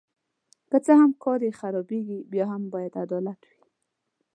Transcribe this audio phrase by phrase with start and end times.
[0.69, 3.61] که څه هم کار یې خرابیږي بیا هم باید عدالت وي.